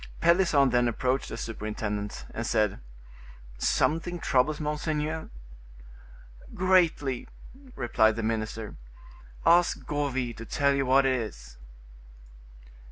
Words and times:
Pelisson 0.19 0.71
then 0.71 0.87
approached 0.87 1.29
the 1.29 1.37
superintendent, 1.37 2.25
and 2.33 2.47
said: 2.47 2.79
"Something 3.59 4.17
troubles 4.17 4.59
monseigneur?" 4.59 5.29
"Greatly," 6.55 7.27
replied 7.75 8.15
the 8.15 8.23
minister; 8.23 8.77
"ask 9.45 9.85
Gourville 9.85 10.33
to 10.37 10.45
tell 10.47 10.73
you 10.73 10.87
what 10.87 11.05
it 11.05 11.13
is." 11.19 11.57